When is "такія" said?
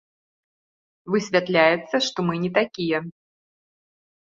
2.59-3.05